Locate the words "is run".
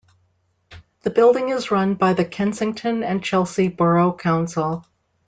1.49-1.93